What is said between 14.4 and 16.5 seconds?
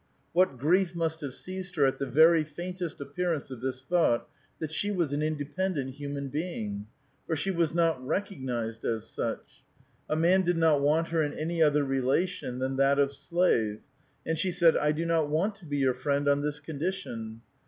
said,' 1 do not want to be your friend on